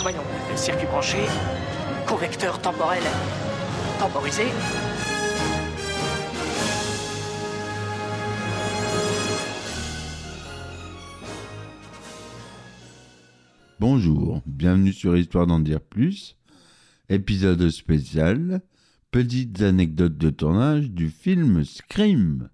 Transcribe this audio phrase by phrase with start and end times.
[0.00, 0.22] Voyons,
[0.54, 1.18] circuit branché,
[2.06, 3.02] convecteur temporel
[3.98, 4.44] temporisé.
[13.78, 16.38] Bonjour, bienvenue sur Histoire d'en dire plus,
[17.10, 18.62] épisode spécial,
[19.10, 22.48] petites anecdotes de tournage du film Scream.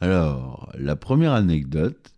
[0.00, 2.12] Alors, la première anecdote,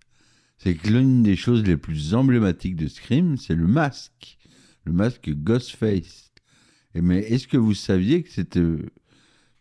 [0.58, 4.38] c'est que l'une des choses les plus emblématiques de Scream, c'est le masque,
[4.84, 6.32] le masque Ghostface.
[6.94, 8.62] Mais est-ce que vous saviez que c'était,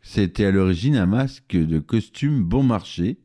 [0.02, 3.20] c'était à l'origine un masque de costume bon marché?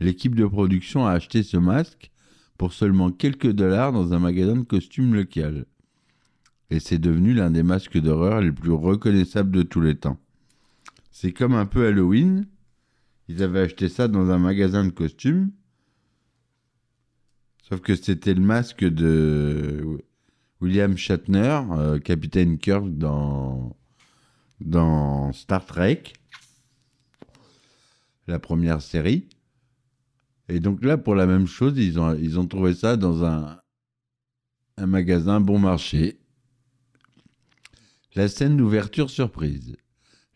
[0.00, 2.10] L'équipe de production a acheté ce masque
[2.58, 5.66] pour seulement quelques dollars dans un magasin de costumes local.
[6.70, 10.18] Et c'est devenu l'un des masques d'horreur les plus reconnaissables de tous les temps.
[11.12, 12.46] C'est comme un peu Halloween.
[13.28, 15.50] Ils avaient acheté ça dans un magasin de costumes.
[17.62, 19.98] Sauf que c'était le masque de
[20.60, 23.76] William Shatner, euh, capitaine Kirk dans,
[24.60, 26.04] dans Star Trek,
[28.28, 29.28] la première série.
[30.48, 33.58] Et donc là, pour la même chose, ils ont, ils ont trouvé ça dans un,
[34.76, 36.20] un magasin bon marché.
[38.14, 39.76] La scène d'ouverture surprise.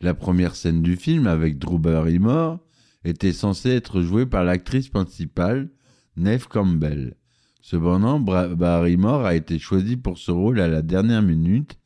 [0.00, 2.58] La première scène du film avec Drew Barrymore
[3.04, 5.70] était censée être jouée par l'actrice principale,
[6.16, 7.16] Neve Campbell.
[7.62, 11.78] Cependant, Barrymore a été choisie pour ce rôle à la dernière minute,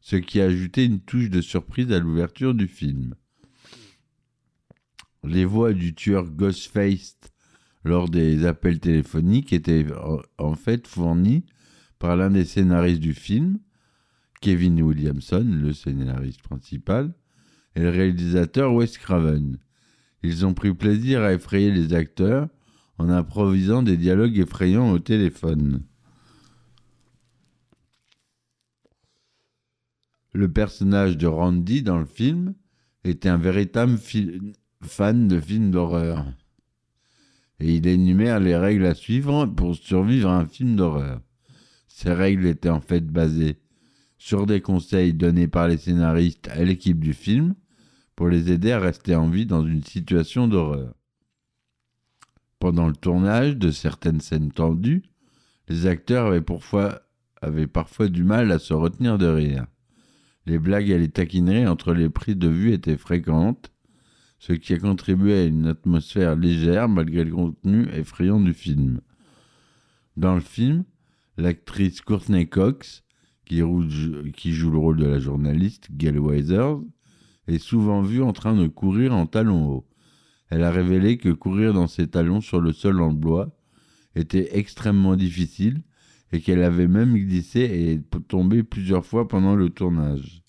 [0.00, 3.14] ce qui a ajouté une touche de surprise à l'ouverture du film.
[5.24, 7.18] Les voix du tueur Ghostface
[7.84, 11.44] lors des appels téléphoniques étaient en- en fait fournies
[11.98, 13.58] par l'un des scénaristes du film,
[14.40, 17.12] Kevin Williamson, le scénariste principal,
[17.74, 19.58] et le réalisateur Wes Craven.
[20.22, 22.48] Ils ont pris plaisir à effrayer les acteurs
[22.98, 25.82] en improvisant des dialogues effrayants au téléphone.
[30.32, 32.54] Le personnage de Randy dans le film
[33.04, 33.98] était un véritable
[34.82, 36.24] fan de films d'horreur.
[37.60, 41.20] Et il énumère les règles à suivre pour survivre à un film d'horreur.
[41.88, 43.58] Ces règles étaient en fait basées
[44.18, 47.54] sur des conseils donnés par les scénaristes à l'équipe du film
[48.18, 50.92] pour les aider à rester en vie dans une situation d'horreur.
[52.58, 55.04] Pendant le tournage de certaines scènes tendues,
[55.68, 56.40] les acteurs avaient
[57.68, 59.68] parfois, du mal à se retenir de rire.
[60.46, 63.70] Les blagues et les taquineries entre les prises de vue étaient fréquentes,
[64.40, 69.00] ce qui a contribué à une atmosphère légère malgré le contenu effrayant du film.
[70.16, 70.82] Dans le film,
[71.36, 73.04] l'actrice Courtney Cox,
[73.44, 76.80] qui joue le rôle de la journaliste Gail Weathers,
[77.48, 79.86] est souvent vue en train de courir en talons hauts.
[80.50, 83.50] Elle a révélé que courir dans ses talons sur le sol en bois
[84.14, 85.82] était extrêmement difficile
[86.32, 90.42] et qu'elle avait même glissé et est tombée plusieurs fois pendant le tournage.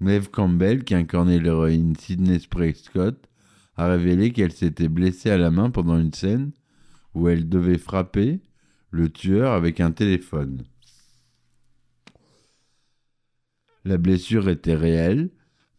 [0.00, 3.28] Neve Campbell, qui incarnait l'héroïne Sydney Prescott,
[3.76, 6.52] a révélé qu'elle s'était blessée à la main pendant une scène
[7.14, 8.40] où elle devait frapper
[8.90, 10.64] le tueur avec un téléphone.
[13.88, 15.30] La blessure était réelle,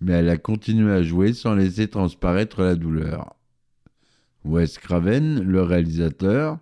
[0.01, 3.35] mais elle a continué à jouer sans laisser transparaître la douleur.
[4.43, 6.57] Wes Craven, le réalisateur,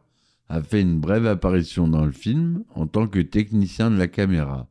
[0.50, 4.68] a fait une brève apparition dans le film en tant que technicien de la caméra.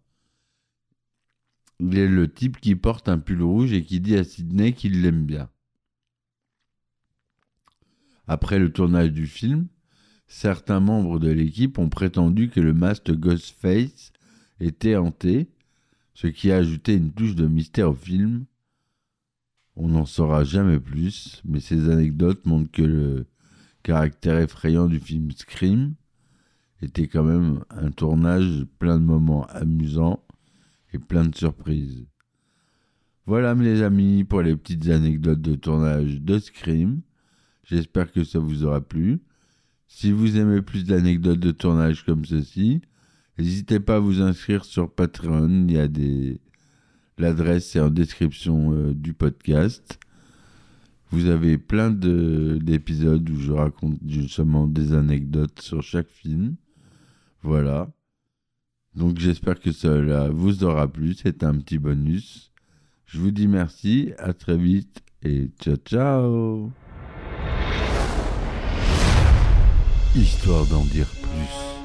[1.81, 5.01] Il est le type qui porte un pull rouge et qui dit à Sidney qu'il
[5.01, 5.49] l'aime bien.
[8.29, 9.69] Après le tournage du film,
[10.27, 14.13] certains membres de l'équipe ont prétendu que le masque Ghostface
[14.61, 15.49] était hanté,
[16.16, 18.47] ce qui a ajouté une touche de mystère au film.
[19.77, 23.27] On n'en saura jamais plus, mais ces anecdotes montrent que le
[23.83, 25.95] caractère effrayant du film Scream
[26.80, 30.24] était quand même un tournage plein de moments amusants
[30.95, 32.07] et plein de surprises.
[33.27, 37.03] Voilà mes amis pour les petites anecdotes de tournage de Scream.
[37.62, 39.21] J'espère que ça vous aura plu.
[39.86, 42.80] Si vous aimez plus d'anecdotes de tournage comme ceci,
[43.38, 45.66] n'hésitez pas à vous inscrire sur Patreon.
[45.68, 46.41] Il y a des.
[47.18, 49.98] L'adresse est en description euh, du podcast.
[51.10, 56.56] Vous avez plein de- d'épisodes où je raconte justement des anecdotes sur chaque film.
[57.42, 57.88] Voilà.
[58.94, 61.15] Donc j'espère que cela vous aura plu.
[61.15, 62.50] C'est un petit bonus.
[63.06, 66.71] Je vous dis merci, à très vite et ciao ciao.
[70.15, 71.76] Histoire d'en dire plus.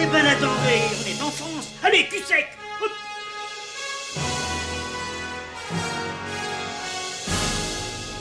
[0.00, 1.72] Eh ben attendez, on est en France.
[1.82, 2.46] Allez, cul sec
[2.80, 2.90] Hop.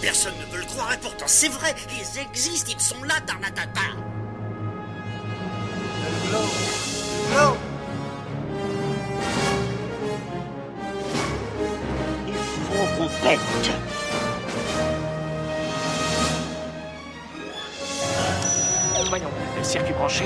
[0.02, 3.82] Personne ne veut le croire et pourtant c'est vrai, ils existent, ils sont là, Tarnatata.
[12.28, 13.40] Il faut qu'on pète.
[19.10, 19.30] Voyons,
[19.62, 20.26] circuit branché,